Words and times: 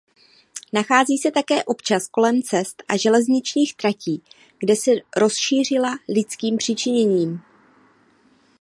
Nachází 0.73 1.17
se 1.17 1.31
také 1.31 1.63
občas 1.63 2.07
kolem 2.07 2.41
cest 2.41 2.83
a 2.87 2.97
železničních 2.97 3.75
tratí 3.75 4.23
kde 4.57 4.75
se 4.75 4.91
rozšířila 5.17 5.97
lidským 6.09 6.57
přičiněním. 6.57 7.41